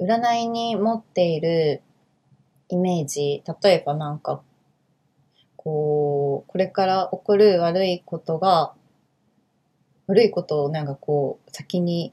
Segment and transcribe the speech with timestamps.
[0.00, 1.82] 占いに持っている
[2.68, 4.42] イメージ、例えばなんか、
[5.56, 8.74] こう、これから起こる悪いことが、
[10.06, 12.12] 悪いことをなんかこう、先に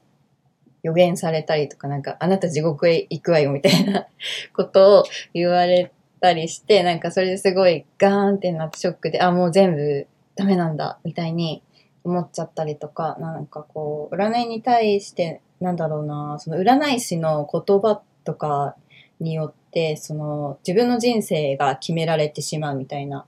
[0.83, 4.07] 予言されたりとか、なんか、あなた地獄へ行くわよみたいな
[4.55, 5.03] ことを
[5.33, 11.63] 言われたりして、なんかそれですごいガーンってなってショックで、あ、もう全部ダメなんだ、みたいに
[12.03, 18.75] 思っちゃったりとか、なんかこう、占いに対して、なんだろうな、その占い師の言葉とか
[19.19, 23.25] によって、その自分の人生が決められてしまうみたいな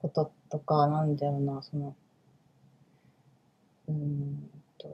[0.00, 1.94] こととか、なんだろうな、その、
[3.88, 4.88] うんと、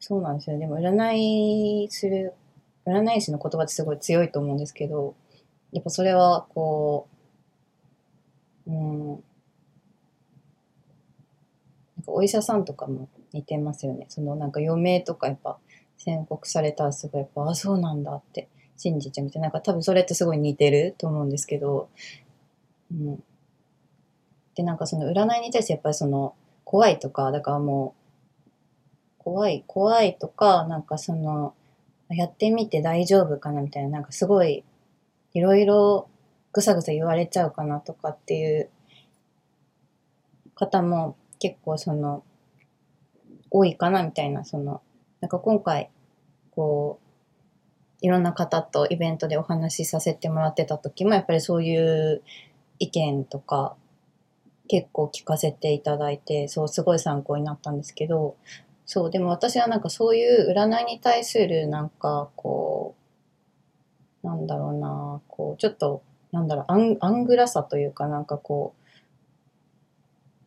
[0.00, 0.58] そうなんですよ。
[0.58, 2.34] でも占いする、
[2.84, 5.14] 占い師の言葉ってすごい強いと思うんですけど、
[5.70, 7.08] やっぱそれはこ
[8.66, 9.22] う、うん、なんか
[12.08, 14.06] お医者さんとかも似てますよね。
[14.08, 15.58] そのなんか余命とかやっぱ
[15.98, 19.46] 宣告されたらすごいやっぱ、あ、そうなんだって信じちゃうみたいな。
[19.46, 21.88] なんか多分それってすごい似てると思うんですけど、
[22.90, 23.22] うん。
[24.54, 27.94] で、なんかその占いに対してやっぱりその怖いとか、だからも
[29.18, 31.54] う、怖い、怖いとか、なんかその、
[32.08, 34.64] やってみて大丈夫かなみたいな、なんかすごい、
[35.34, 36.08] いろいろ
[36.52, 38.68] ぐさぐさ言われちゃうかなとかっていう
[40.54, 42.24] 方も結構その、
[43.52, 44.80] 多いかなみたいな、その、
[45.20, 45.90] なんか今回、
[46.50, 52.22] こう、いろんな方とイベントでお話しさせてもらってた時も、やっぱりそういう
[52.78, 53.76] 意見とか、
[54.68, 58.36] 結構聞かせていただいて、そう、すごい参考になったんですけど、
[58.86, 62.94] そう、でも私はなんかそういう占いに対するなんかこ
[64.24, 68.74] う、なんだろうな、こう、ちょっと、なんだろう、アンアングラさというかなんかこ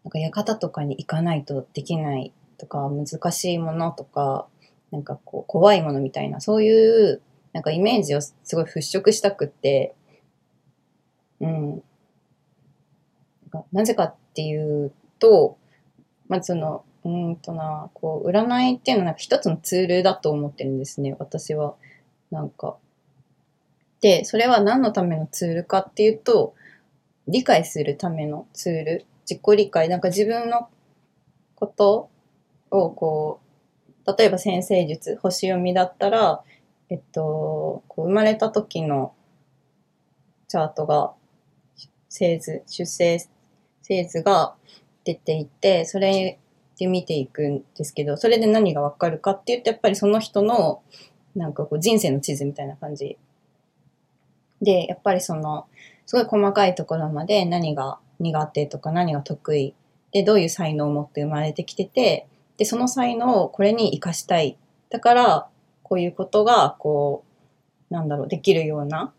[0.04, 4.48] う、なんか館とかに行かないとできないとか、難しいものとか、
[4.92, 7.22] なんかこう、怖いものみたいな、そういう、
[7.54, 9.96] なんかイメージをすごい払拭したくって、
[11.40, 11.84] うん。
[13.72, 15.58] なぜかっていうと、
[16.28, 21.76] まずその、うんとな、こう、占いっていうのはなんか一つのツールだと思ってるんですね、私は。
[22.32, 22.78] なんか。
[24.02, 26.56] で、それは何のためのツールかっていうと、
[27.28, 29.06] 理解するためのツール。
[29.30, 29.90] 自己理解。
[29.90, 30.68] なんか自分の
[31.56, 32.10] こと
[32.78, 33.40] をこ
[34.06, 36.44] う、例えば先生術、星読みだったら、
[36.90, 39.14] えっと、こう生まれた時の
[40.48, 41.14] チャートが、
[42.10, 43.20] 生図、出生
[43.88, 44.56] 生図が
[45.04, 46.40] 出ていて、それ
[46.80, 50.82] で見ていくんですけど、それで何がわかるかって言うと、やっぱりその人の、
[51.36, 53.18] なんかこう人生の地図みたいな感じ。
[54.62, 55.68] で、やっぱりその、
[56.08, 59.76] すごい細かいところまで何が苦手とか何が得意
[60.12, 62.26] で、どういう才能を持って生まれてきてて、
[62.58, 64.58] で、その才能をこれに活かしたい。
[64.90, 65.50] だから、
[65.84, 67.26] こういうことが、こ
[67.90, 69.14] う、なんだろう、できるような、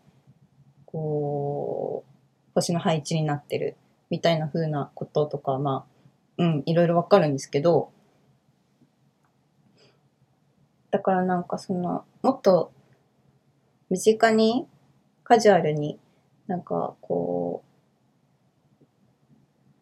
[0.85, 2.11] こう、
[2.55, 3.77] 星の配置になってる、
[4.09, 5.85] みたいな風なこととか、ま
[6.37, 7.91] あ、うん、いろいろわかるんですけど、
[10.89, 12.71] だからなんかその、もっと、
[13.89, 14.67] 身近に、
[15.23, 15.99] カジュアルに、
[16.47, 17.67] なんかこう、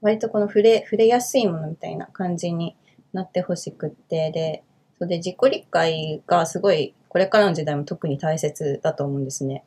[0.01, 2.75] 割とこの触れ、触れやすいものみたいな感じに
[3.15, 4.63] なってほしくって、で、
[4.97, 9.63] それで自己理解がすごい、これからの時代も特に大切だと思うんですね。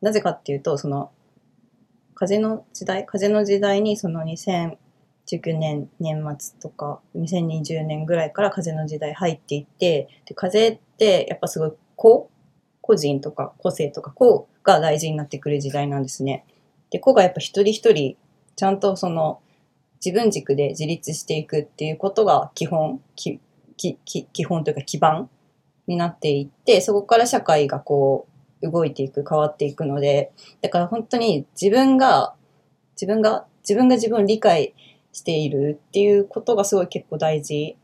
[0.00, 1.10] なぜかっていうと、その、
[2.14, 12.30] 風の時代風の時代にその2019年年末とか2020年ぐらいから風の時代入っていって、で風ってやっぱすごい個
[12.80, 16.44] 個人とか個性とか個が大事になってくる時代なんですね。
[16.90, 18.16] で、個がやっぱ一人一人
[18.54, 19.40] ちゃんとその
[20.04, 23.40] 自分軸で自立していくっていうことが基本、き
[23.76, 23.96] き
[24.32, 25.30] 基本というか基盤
[25.86, 28.26] になっていって、そこから社会がこ
[28.62, 32.34] う動いていく、変わっていくので、だから本当に自分が、
[32.94, 34.74] 自分が、自分が自分を理解
[35.12, 37.76] しているっていうことがすごい結構大事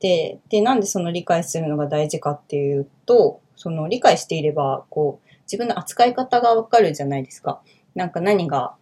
[0.00, 7.60] で、で、なんでその理解するのが大事かっていうと、その理解していれば、こう、自分の扱い方がわかるじゃないですか。
[7.94, 8.74] なんか何が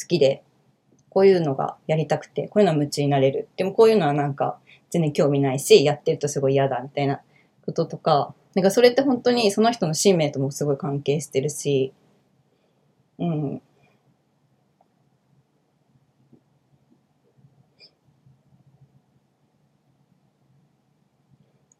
[0.00, 0.42] 好きで、
[1.10, 3.48] こういうのがやりたくて、こういうのは夢中になれる。
[3.56, 4.58] でもこういうのはなんか
[4.90, 7.20] 全然興味ないし、やってるとすごい嫌だみたいな
[7.64, 11.92] こととか、なんかそれって本当にその人の使命ともすごい関係してるし、
[13.18, 13.62] うん。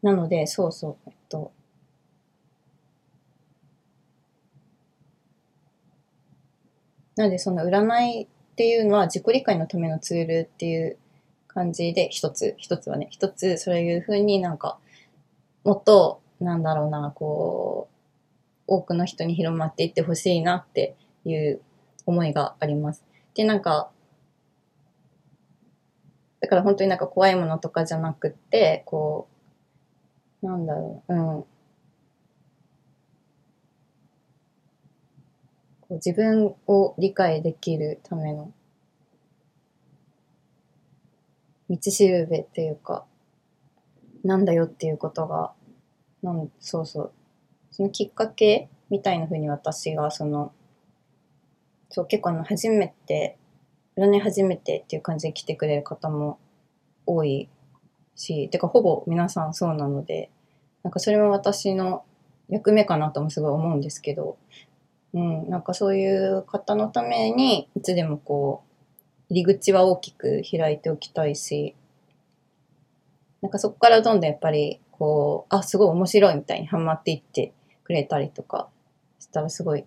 [0.01, 1.51] なので、そうそう、えっと、
[7.15, 8.27] なのでその占い
[8.59, 10.97] っていうのは自己理解のためのツールっていう
[11.47, 14.77] 感じで一つ、一つはね、一つそういうふうになんか、
[15.63, 17.95] もっとなんだろうな、こう、
[18.67, 21.61] 多くの人に広まっていってほしいなっていう
[22.05, 23.05] 思いがあります。
[23.33, 23.91] で、なんか、
[26.41, 29.29] だから本当になんか怖いものとかじゃなくって、こ
[30.43, 31.43] う、なんだろう、うん。
[31.43, 31.59] こう
[35.89, 38.51] 自分を理解できるための
[41.69, 43.05] 道しるべっていうか、
[44.23, 45.53] なんだよっていうことが、
[46.23, 47.11] なんそうそう。
[47.71, 50.51] そのきっかけみたいな風に私が、その、
[51.89, 53.37] そう、結構あの、初めて、
[53.97, 56.39] 占い初めてっていう感じで来てくれる方も
[57.05, 57.49] 多い
[58.15, 60.31] し、てかほぼ皆さんそうなので、
[60.83, 62.03] なんかそれも私の
[62.49, 64.37] 役目かなともすごい思うんですけど、
[65.13, 68.63] うん、なんかそういう方のために、いつでもこ
[69.29, 71.75] う、入り口は大きく開いておきたいし、
[73.41, 77.53] なんかそこからどんどんやっぱり、こう、あ、すごい面白いみたいにハマっていって
[77.83, 78.69] くれたりとか
[79.19, 79.85] したらすごい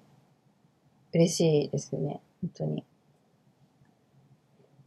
[1.12, 2.20] 嬉しいですよね。
[2.40, 2.84] 本当に。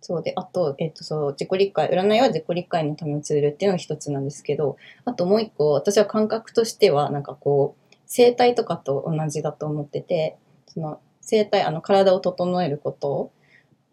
[0.01, 10.37] そうで、あと、えっと、そう、自己理解、占いは自己理解のためのツールっていうのが一つなんですけど、あともう一個、私は感覚としては、なんかこう、生態とかと同じだと思ってて、
[10.67, 13.31] その、生態、あの、体を整えること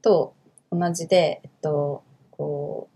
[0.02, 0.34] と、
[0.70, 2.88] 同じで、えっと、こ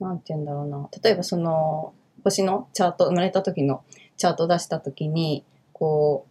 [0.00, 0.88] う、なんて言うんだろうな。
[1.02, 1.94] 例えばその、
[2.24, 3.84] 星のチャート、生まれた時の
[4.16, 6.26] チャート出した時に、こ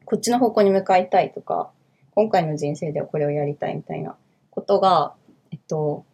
[0.00, 1.70] う、こっちの方向に向かいたいとか、
[2.14, 4.16] 今回の人生ではこれをやりたいみたいな
[4.50, 5.14] ことが、
[5.50, 6.04] えっと、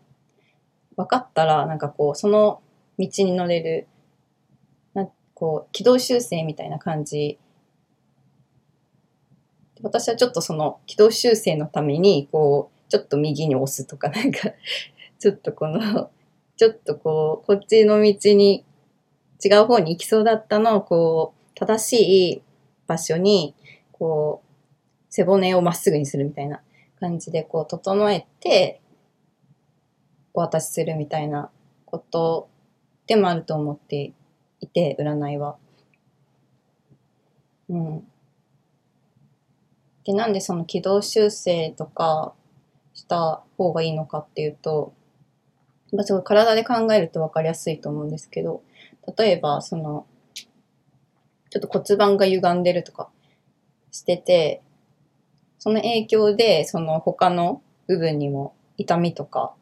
[0.97, 2.61] 分かったら、なんかこう、その
[2.99, 3.87] 道に乗れる、
[5.39, 7.39] こう、軌道修正みたいな感じ。
[9.83, 14.53] 私はちょっとその軌道修正のために、こう、ちょっと右に押すとか、なんか、
[15.21, 16.11] ちょっとこの、
[16.57, 18.65] ちょっとこう、こっちの道に
[19.45, 22.43] 違う方に行きそうだったのを、こう、正しい
[22.89, 23.55] 場所に、
[23.93, 24.49] こう、
[25.09, 26.63] 背骨をまっすぐにするみたいな
[26.99, 28.81] 感じで、こう、整えて、
[30.35, 31.49] お渡しするみたいな
[31.85, 32.49] こと
[33.07, 34.13] でもあると思って
[34.61, 35.57] いて、占いは。
[37.69, 38.09] うん。
[40.05, 42.35] で、なんでその軌道修正とか、
[42.99, 44.93] した方がいいのかっていうと、
[45.93, 48.63] まあ、すごい体で考えると分かりやすいと思うんですけど、
[49.17, 53.09] 例えば、その、ちょっと骨盤が歪んでるとか
[53.91, 54.63] してて、
[55.59, 59.55] その影響で、その他の部分にも痛みとか、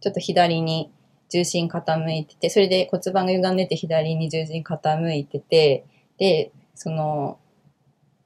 [0.00, 0.90] ちょっと左に
[1.32, 5.84] 重心傾いてて、それで骨盤が歪んでて左に重心傾いてて、
[6.18, 7.38] で、その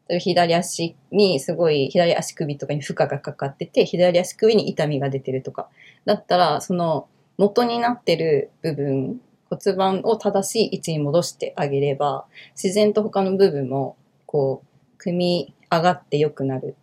[0.08, 5.68] 左足にすごい左足首とかに負荷がかかってて、左足首に痛みが出てるとか。
[6.04, 7.08] だったら、その
[7.38, 12.26] 元になってる部分、骨盤を正しい位置に戻してあげれば、
[12.60, 16.74] 自然と他の部分も、こう、組み上がって良くなる。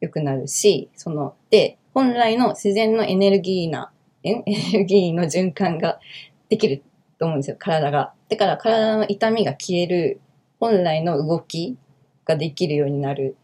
[0.00, 6.00] 良くなるし、その、で、本来の自然のエネルギーな、エネルギーの循環が
[6.48, 6.82] できる
[7.18, 8.12] と思うんですよ、体が。
[8.28, 10.20] だから体の痛みが消える
[10.60, 11.76] 本来の動き
[12.24, 13.36] ができるようになる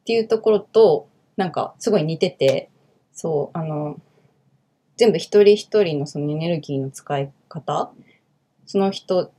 [0.00, 2.70] っていうところと、なんかすごい似てて、
[3.12, 4.00] そう、あの、
[4.96, 7.92] 全部一人一人のそのエネルギーの使い方、
[8.66, 9.32] その人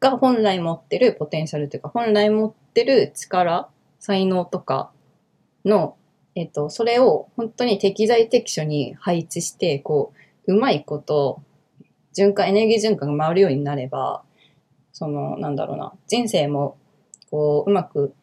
[0.00, 4.90] が本来持ってるポテンシャルというか、本来持ってる力、才能とか
[5.64, 5.96] の、
[6.34, 10.12] えっと、それを本当に適材適所に配置して、こ
[10.46, 11.42] う、うまいこと、
[12.16, 14.22] 循環、エネルギー循環が回るようになれば、
[14.92, 16.76] その、なんだろうな、人生も
[17.32, 18.14] こう、うまく、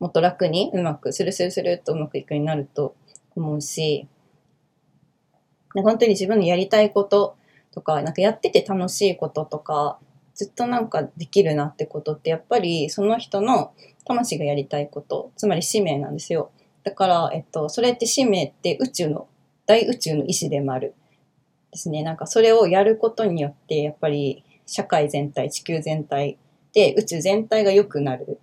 [0.00, 2.96] もっと楽に、うまく、スルスルスルっとうまくいくようになると
[3.36, 4.08] 思うし、
[5.74, 7.36] 本当に自分のやりたいこと
[7.72, 10.00] とか、なんかやってて楽しいこととか、
[10.34, 13.72] ずっとなんかできるなってことって、やっぱりその人の
[14.04, 16.50] 魂がやりたいこと、つまり使命なんですよ。
[16.88, 19.28] だから、えっと、それって使命って宇宙の、
[19.66, 20.94] 大宇宙の意志でもある。
[21.70, 22.02] ですね。
[22.02, 26.38] なんかそれをやることによって、やっぱり社会全体、地球全体
[26.72, 28.40] で宇宙全体が良くなる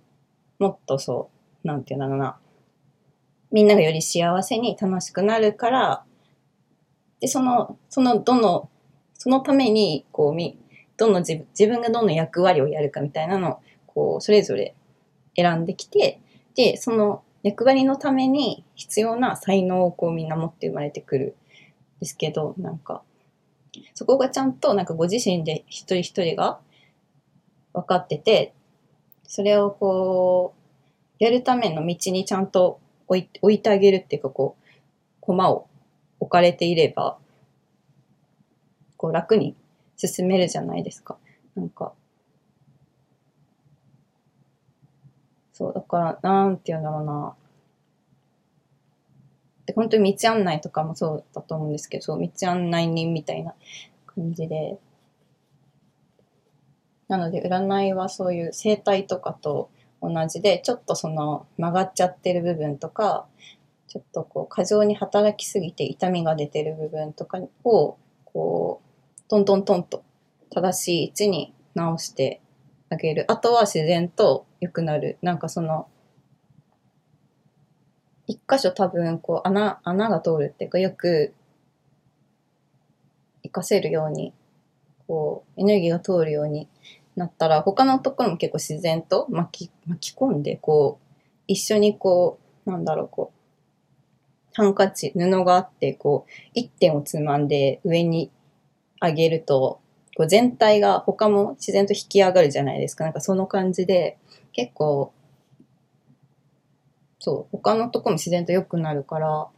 [0.60, 1.28] もっとそ
[1.64, 2.38] う、なんていうんだろうな。
[3.50, 6.04] みんながより幸せに楽しくなるから、
[7.18, 8.70] で、その、その、どの、
[9.14, 10.56] そのために、こう、み、
[10.96, 14.76] どの自分、自分がどの役割をやるかみたいなのを、こう、それぞれ
[15.34, 16.20] 選んできて、
[16.54, 21.36] で、その役割のために必要な才能をこうみんな持って生まれてくる
[21.98, 23.04] んですけど、なんか、
[23.94, 26.58] そこがちゃんとなんかご自身で一人一人が
[27.72, 28.52] 分かってて、
[29.28, 30.54] それをこ
[31.20, 34.64] う、やるための道にちゃんと置い置いてあげるっていうか、こう、
[35.20, 35.68] 駒を
[36.18, 37.16] 置かれていれば、
[38.96, 39.54] こう楽に
[39.96, 41.16] 進めるじゃないですか。
[41.54, 41.92] なんか、
[45.56, 47.34] そう、だから、なんて言うんだろうな。
[49.64, 53.54] で、本当に道案内とかもそうだと思うんですけど、道案内人みたいな
[54.04, 54.76] 感じで。
[57.08, 59.70] なので、占いはそういう生態とかと
[60.02, 63.26] 同じで、ちょっとその曲がっちゃってる部分とか、
[63.88, 67.96] ちょっとこう過剰に働きすぎて痛みが出てる部分とかを、
[68.26, 70.04] こう、トントントンと
[70.50, 72.42] 正しい位置に直して
[72.90, 73.24] あげる。
[73.28, 75.18] あとは自然と良くなる。
[75.22, 75.88] なんかその、
[78.26, 81.32] 一箇所多分こう穴、穴が通るっていうかよく
[83.42, 84.32] 活かせるように、
[85.06, 86.68] こう、エネルギーが通るように
[87.14, 91.14] なったら、他のところも結構自然と巻き、巻き込んで、こう、
[91.46, 93.36] 一緒にこう、なんだろう、こう、
[94.54, 98.30] ハンカチ、布があって、こう、一点をつまんで上に
[99.00, 99.80] 上げると、
[100.16, 103.04] こう全体が他も自然と引き上がるじゃないですか。
[103.04, 104.16] なんかその感じで、
[104.56, 105.12] 結構、
[107.18, 109.48] そう、他のとこも自然と良くなるから、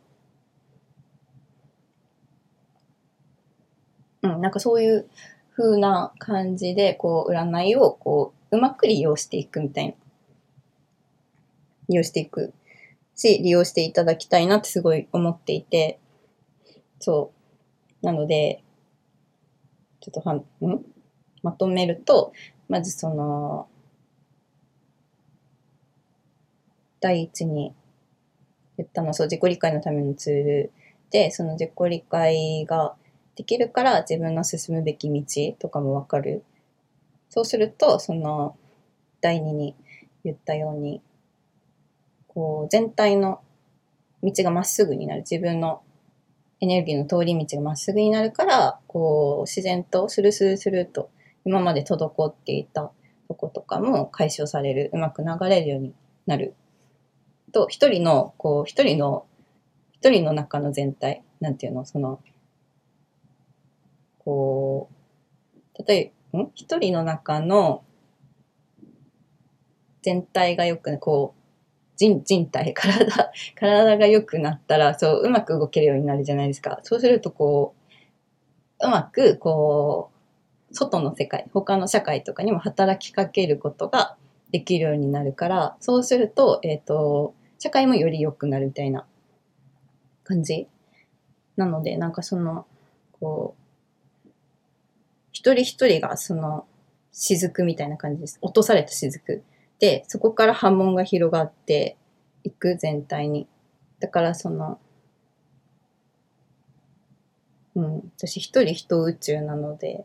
[4.23, 5.09] うん、なんかそういう
[5.57, 9.95] 風な感じで、こう、占いを、こう、うまく利用していくみたいな。
[11.91, 12.53] 利用していく
[13.15, 16.01] し、利用していただきたいなってすごい思っていて、
[16.99, 17.33] そ
[18.03, 18.05] う。
[18.05, 18.65] なので、
[20.01, 20.45] ちょっとはん、ん？
[21.45, 22.33] まとめると、
[22.69, 23.69] まずその、
[27.01, 27.75] 第一に
[28.77, 30.73] 言ったのは、そう、自己理解のためのツール
[31.11, 32.95] で、その自己理解が
[33.35, 35.23] できるから自分の進むべき道
[35.59, 36.45] とかもわかる。
[37.29, 38.57] そうすると、その、
[39.21, 39.75] 第二に
[40.25, 41.03] 言ったように、
[42.27, 43.41] こう、全体の
[44.23, 45.21] 道がまっすぐになる。
[45.21, 45.83] 自分の
[46.61, 51.11] エネルギーの通り道がまっすぐになるから、こう、自然とスルスルスルと
[51.45, 52.91] 今まで滞っていた
[53.29, 54.91] とことかも解消される。
[54.93, 55.95] うまく流れるように
[56.27, 56.55] なる。
[57.53, 59.27] と、一人の、こう、一人の、
[59.93, 62.21] 一人の中の全体、なんていうの、その、
[64.19, 64.91] こ
[65.79, 66.51] う、例えば、ん？
[66.55, 67.83] 一人の中の
[70.03, 71.39] 全体がよく、こう、
[71.97, 76.81] 人、人体、体、体が良くなったら、そう、うまく動けるようになるじゃないですか。
[76.83, 77.75] そうすると、こ
[78.81, 80.11] う、うまく、こ
[80.71, 84.17] う、外の世界、他の社会とかにも働きかけることが
[84.53, 89.07] できるようになるから、そうすると、えっ、と、社会もより良くなるみたいな
[90.25, 90.69] 感じ？
[91.57, 92.67] なので、なんかその、
[93.21, 93.57] こ
[94.27, 94.31] う、
[95.33, 96.67] 一人一人がその、
[97.11, 98.39] 雫みたいな感じです。
[98.43, 99.43] 落とされた雫。
[99.81, 101.97] で、そこから波紋が広がって
[102.45, 103.49] いく全体に。
[103.99, 104.79] だからその、
[107.75, 110.05] うん、私一人一宇宙なので、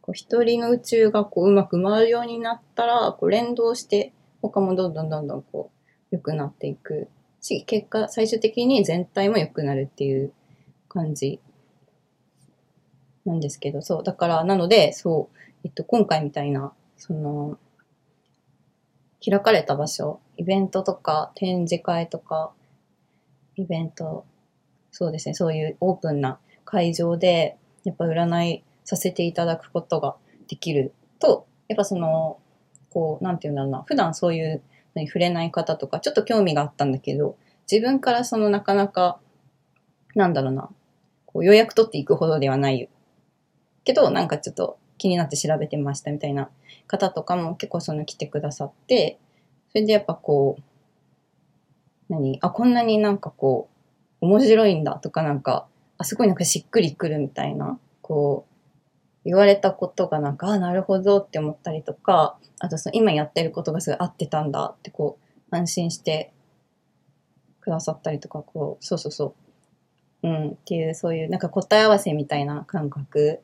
[0.00, 5.73] こう一人の宇宙がこううまく回るようになったら、こう連動して他もどんどんどんどんこう
[6.14, 7.08] 良くなっていく
[7.40, 10.32] し、結果最終的に全体も良くなるっていう
[10.88, 11.40] 感じ
[13.24, 14.02] なんですけど、そう。
[14.04, 17.58] だから、なので、そう、えっと、今回みたいな、その、
[19.24, 22.52] 開かれた場所、イベントとか展示会とか、
[23.56, 24.24] イベント、
[24.92, 30.14] そうですね、そういうオープンな会場で、やっぱ占いさせていただくことが
[30.46, 32.38] できると、やっぱその、
[32.90, 34.62] こう、なんていうんだろうな、普段そういう
[35.00, 37.36] に触れない方とか、ちょっと興味があったんだけど、
[37.70, 39.18] 自分からそのなかなか、
[40.14, 40.68] なんだろうな、
[41.26, 42.88] こう予約取っていくほどではない。
[43.84, 46.48] けど、なんかちょっと気になって調べてましたみたいな
[46.86, 49.18] 方とかも結構その来てくださって、
[49.70, 50.62] それでやっぱこう、
[52.08, 52.38] 何？
[52.42, 53.68] あ、こんなになんかこ
[54.20, 55.66] う、面白いんだとかなんか、
[55.98, 58.53] あ、すごいなんかしっくりくるみたいな、こう、
[59.24, 65.18] 言われたことがなんか、あ、なるほどって思ったりとか、あとその今やってることがすごい合ってたんだってこ
[65.50, 66.32] う、安心して
[67.60, 69.34] くださったりとか、こう、そうそうそ
[70.22, 70.28] う。
[70.28, 73.40] うん、っていう、そういうなんか答え合わせみたいな感覚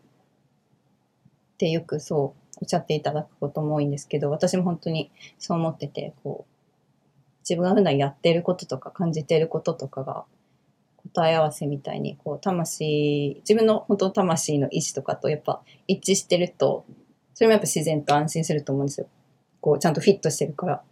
[1.55, 6.51] ってよくそうおっしゃっていただくことも多いんですけど、私も本当にそう思ってて、こう、
[7.49, 10.25] 自分が普段やってることとか感じてることとかが
[11.13, 16.85] 答え合わせみたいに、こう、魂、自分の本当の魂の意志とかとやっぱ一致してると、
[17.35, 19.09] それもやっぱ自然と安心すると思うんですよ。
[19.61, 20.83] こう、ちゃんとフィットしてるから。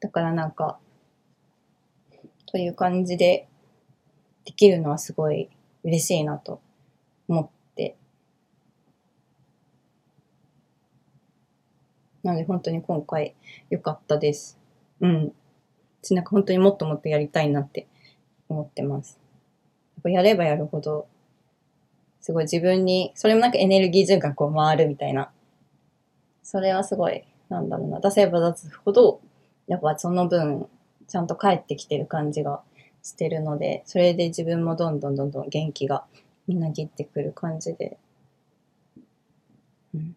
[0.00, 0.78] だからなんか、
[2.46, 3.48] という感じで
[4.44, 5.50] できるのはすごい
[5.84, 6.60] 嬉しいなと
[7.28, 7.96] 思って。
[12.22, 13.34] なので本当に今回
[13.70, 14.58] 良かったです。
[15.00, 15.32] うん。
[16.02, 17.86] 私なんか本当にもっともっとやりたいなって
[18.48, 19.18] 思ってます。
[19.96, 21.06] やっぱやればやるほど、
[22.20, 25.30] すごい自分に、それもなんかエネルギー循環こう回るみたいな。
[26.42, 29.20] それはすごいなんだろうな、出せば出すほど、
[29.66, 30.68] やっぱその分、
[31.06, 32.62] ちゃんと帰ってきてる感じが
[33.02, 36.04] してるので、それで自分もどんどんどんどん元気が
[36.46, 37.96] みなぎってくる感じで。
[39.94, 40.16] うん。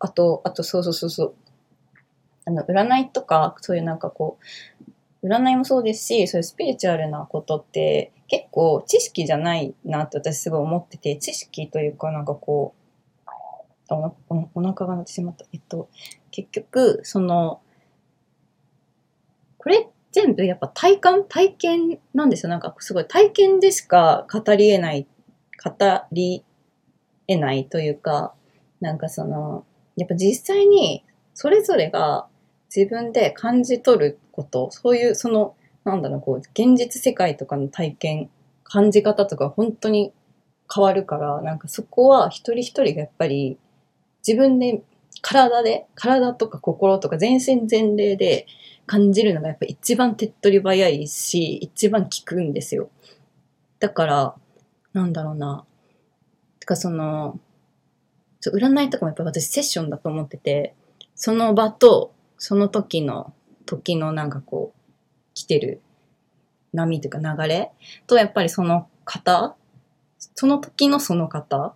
[0.00, 1.34] あと、あと、そうそうそうそう。
[2.46, 4.38] あの、占いとか、そういうなんかこ
[5.22, 15.46] う、占いもそうですし、そういうスピリチュアルなことって結構知識じゃないなって私すごい思ってて、知識というかなんかこう、おおお腹が鳴ってしまった。
[15.52, 15.88] えっと、
[16.30, 17.60] 結局、その、
[19.58, 22.50] これ全部やっぱ体感体験なんですよ。
[22.50, 25.06] なんかすごい体験でしか語り得ない、
[25.64, 26.44] 語り
[27.26, 28.34] 得ないというか、
[28.80, 29.64] なんかその、
[29.96, 32.26] やっぱ実際にそれぞれが
[32.74, 38.30] 自分で感じ取ること、そういうその、なんだろう、こう、現実世界とかの体験、
[38.64, 40.12] 感じ方とか本当に
[40.74, 43.58] 変わるから、なんかそこは一人一人がやっぱり
[44.26, 44.82] 自分で
[45.20, 48.46] 体で、体とか心とか全身全霊で
[48.86, 52.90] 感じるのがやっぱ一番手っ取り早いし、一番効くんですよ。
[53.78, 54.34] だから、
[54.92, 55.64] なんだろうな。
[56.60, 57.38] てかその、
[58.50, 60.74] 占いとかもやっぱり私セッションだと思ってて、
[61.14, 63.32] その場と、その時の、
[63.66, 64.80] 時のなんかこう、
[65.34, 65.80] 来てる
[66.72, 67.70] 波というか流れ
[68.06, 69.56] と、やっぱりその方、
[70.34, 71.74] その時のその方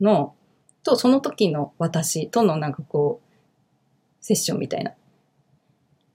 [0.00, 0.34] の、
[0.82, 4.92] と、その時の私とのなんかこう、セッションみたいな、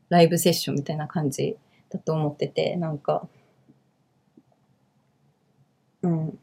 [0.09, 1.57] ライブセッションみたいな感じ
[1.89, 3.27] だと思ってて、なんか、
[6.01, 6.39] うん。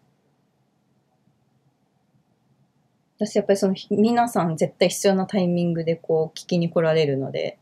[3.21, 7.59] 私やっぱりその皆さん絶対必要なタイミングでこう聞きに来られるので、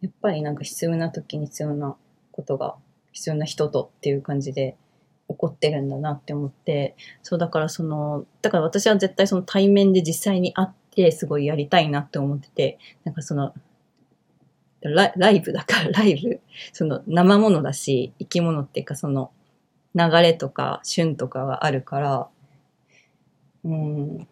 [0.00, 1.96] やっぱりなんか必要な時に必要な
[2.32, 2.76] ことが
[3.12, 4.74] 必要な人とっていう感じで
[5.28, 13.52] 起こってるんだなって思って、そうだからその、だから私は絶対その対面で実際に会ってすごいやりたいなって思ってて、なんかその、
[14.80, 16.40] ラライブだから ライブ、
[16.72, 19.30] その生ものだし、生き物っていうかその
[19.94, 22.28] 流れとか旬とかがあるから、
[23.64, 24.28] うん、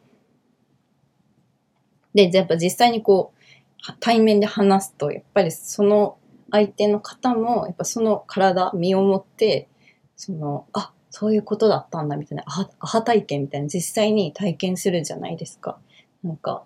[2.14, 6.16] で、やっぱ実際にこう、対面で話すと、やっぱりその
[6.50, 9.68] 相手の方も、やっぱその体、身をもって、
[10.16, 15.79] その、あ、そういうことだったんだみたいな、アハ体験みたいな実際に体験するじゃないですか。
[16.22, 16.64] なんか、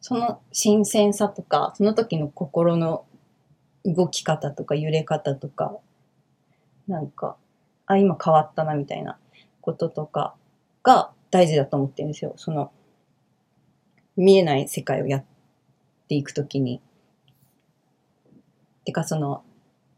[0.00, 3.04] その新鮮さとか、その時の心の
[3.84, 5.76] 動き方とか揺れ方とか、
[6.88, 7.36] なんか、
[7.86, 9.18] あ、今変わったなみたいな
[9.60, 10.34] こととか
[10.82, 12.34] が大事だと思ってるんですよ。
[12.36, 12.72] その、
[14.16, 15.24] 見えない世界をやっ
[16.08, 16.80] ていくときに。
[18.84, 19.42] てかその、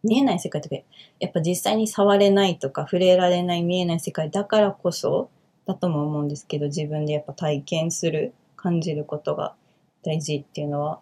[0.03, 0.77] 見えない世界とか、
[1.18, 5.31] やっぱ実際に触れないとか触れられない見えない世界だからこそ
[5.66, 9.55] だとも思うんですけど、自分でやっぱ体験する、感じることが
[10.03, 11.00] 大事っていうのは、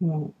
[0.00, 0.34] うん。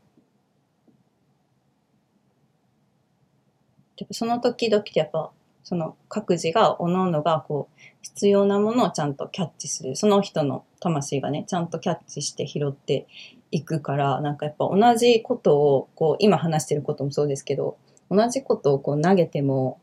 [3.96, 5.30] やっぱその時々でやっぱ
[5.64, 9.96] その各自が、各々がこう、必要なものをちゃんとキャッチする。
[9.96, 13.06] その人の魂がね、ちゃんとキャッチして拾って
[13.50, 17.78] いくから、なんかやっぱ同じことを、こう、今話してることもそうですけど、
[18.10, 19.80] 同じことをこう投げても、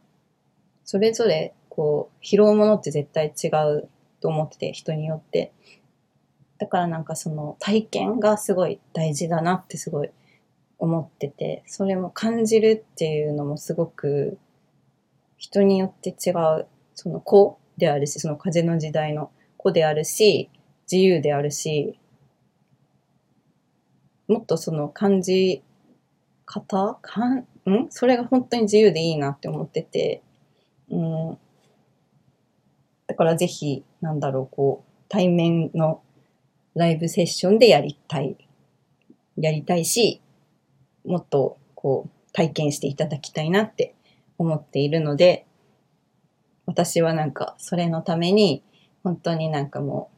[0.85, 3.89] それぞれこう、拾うものって絶対違う
[4.19, 5.53] と思ってて、人によって。
[6.59, 10.11] だからなんかその体験がすごい大事だなってすごい
[10.77, 14.37] 思ってて、それも感じるっていうのもすごく
[15.41, 20.51] 人によって違う、その子であるし、その風の時代の子であるし、
[20.89, 21.99] 自由であるし、
[24.27, 25.63] もっとその感じ
[26.45, 27.45] 方かん、ん？
[27.89, 30.21] それが本当に自由でいいなって思ってて、
[30.91, 31.37] うん。
[33.07, 36.03] だからぜひ、なんだろう、こう、対面の
[36.75, 38.37] ライブセッションでやりたい。
[39.37, 40.21] やりたいし、
[41.03, 43.95] もっと、こう、体験していただきたいなって
[44.41, 45.45] 思っているので、
[46.65, 48.63] 私はなんかそれのために
[49.03, 50.17] 本当になんかもう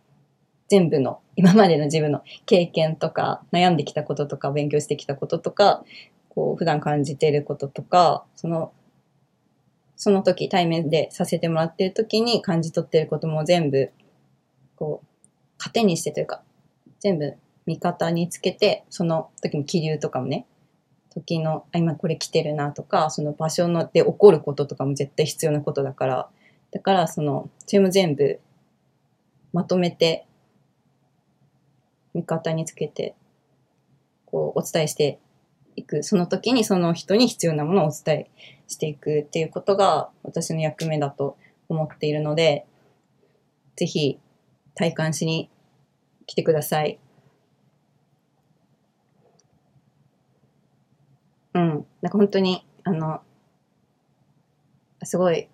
[0.69, 5.83] 全部の今までの自分の経験とか悩んできたこととか勉強してきたこととか
[6.29, 8.71] こう普段感じていることとかその
[9.95, 13.91] その時対面でさせてもらってる時に感じ取ってることも全部
[14.75, 15.07] こう
[15.57, 16.41] 糧にしてというか
[16.99, 20.45] 全部味方につけてその時も気流とかもね
[21.13, 26.29] 時の、あ、今これ来てるなとか、その場所ので起こることとかも絶対必要なことだから、
[26.71, 28.39] だからその、それも全部
[29.53, 30.25] まとめて、
[32.13, 33.15] 味方につけて、
[34.25, 35.19] こう、お伝えして
[35.75, 36.03] いく。
[36.03, 38.31] その時にその人に必要なものをお伝え
[38.67, 41.37] していくっていうことが私の役目だと
[41.69, 42.65] 思っているので、
[43.75, 44.19] ぜひ
[44.75, 45.49] 体感しに
[46.25, 46.99] 来てください。
[51.53, 51.85] うん。
[52.01, 53.21] なんか本当に、あの、
[55.03, 55.49] すごい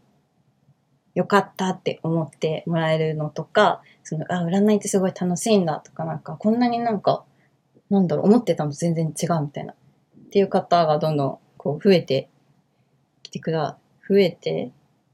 [1.16, 7.26] 良かったって思ってもらえるのとか、その、あ、占いってすごい楽しいんだとか、なんか、こんなになんか、
[7.90, 9.74] なんだろう、思ってたのと全然違うみたいな。
[9.74, 9.76] っ
[10.30, 12.30] ていう方がどんどん、こう、増えて
[13.24, 14.72] きてくだ、増えて、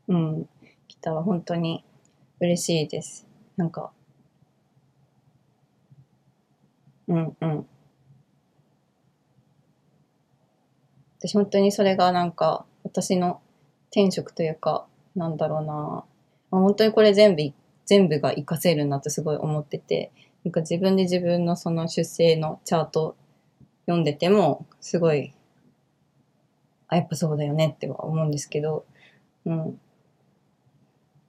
[0.07, 0.49] うん、
[0.87, 1.83] 来たら本当に
[2.39, 3.27] 嬉しいです。
[3.57, 3.91] なんか、
[7.07, 7.67] うんうん。
[11.19, 13.41] 私本当にそれがなんか、私の
[13.91, 16.03] 転職というか、なんだろうな
[16.51, 17.41] 本当にこれ全部、
[17.85, 20.11] 全部が活かせるなってすごい思ってて、
[20.43, 23.15] なんか自分で自分のその出生のチャート
[23.85, 25.33] 読んでても、すごい、
[26.87, 28.85] あ、やっぱそうだよねっては思うんですけど、
[29.45, 29.79] うん。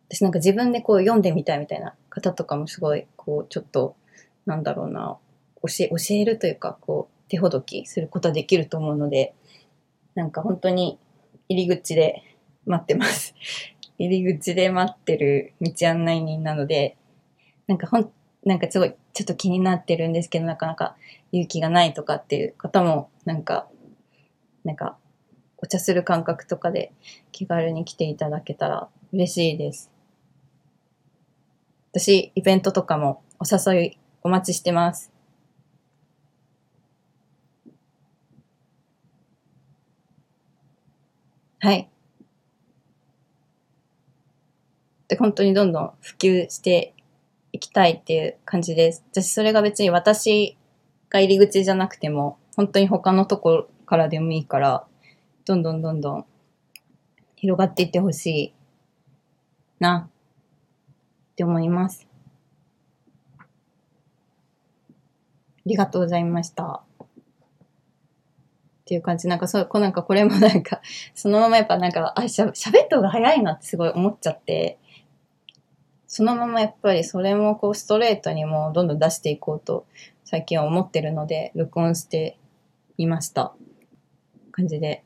[0.09, 3.97] 私なんか自分でこう読んでみたいみたいな方とかもすごい、こう、ちょっと、
[4.45, 5.19] なんだろうな、
[5.63, 9.35] 教え、教えるというか、こう、手ほどきすることはできると思うので、
[10.17, 10.99] なんか本当に
[11.49, 12.23] 入り口で
[12.65, 13.35] 待ってます。
[13.99, 16.97] 入り口で待ってる道案内人なので、
[17.67, 18.13] なんかほん、
[18.45, 20.97] なんかすごいちょっと気になってるんですけど、なかなか
[21.33, 23.69] 勇気がないとかっていう方も、なんか、
[24.65, 24.97] なんか、
[25.59, 26.93] お茶する感覚とかで
[27.33, 29.91] 気軽に来ていただけたら嬉しいです。
[31.93, 35.16] 私、イベントとかもお誘いお待ちしてます。
[41.59, 41.89] はい。
[45.09, 46.95] で、本当にどんどん普及して
[47.53, 49.05] いきたいっていう感じです。
[49.11, 50.57] 私、それが別に私
[51.09, 54.87] が入り口じゃなくても、本当に他のところからでもいいから、
[55.45, 56.27] どんどんどんどん
[57.37, 58.55] 広がっていってほしい
[59.79, 62.07] なって思います。
[63.39, 63.45] あ
[65.67, 66.83] りがとうございました。
[68.87, 69.27] っていう感じ。
[69.27, 70.81] なんかそう、こなんかこれもなんか、
[71.15, 74.79] そのままやっぱなんか、あ、しゃ、喋った方が早いなってすごい思っちゃって、
[76.07, 79.87] そのままやっぱりそれもこうストレートにもどんどん出していこうと
[80.25, 82.39] 最近は思ってるので、録音して
[82.97, 83.55] みました。
[84.53, 85.03] 感じで。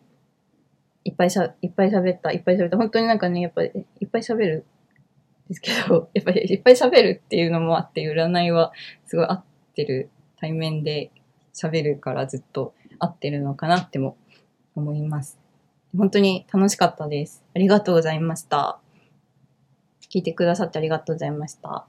[1.05, 2.77] いっぱいしゃ、いっぱい喋った、いっぱい喋った。
[2.77, 4.66] 本当になんかね、やっぱりいっぱい喋る
[5.49, 8.73] ですけど、 やっぱりいっぱい喋るっていうのもあって、占いは
[9.07, 11.11] すごい合ってる対面で
[11.55, 14.16] 喋るからずっと合ってるのかなっても
[14.76, 15.38] 思います。
[15.96, 17.42] 本当に楽しかったです。
[17.54, 18.78] ありがとうございました。
[20.08, 21.86] 聞いてくださってありがとうございました。